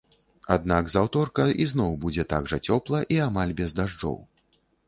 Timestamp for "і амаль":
3.17-3.55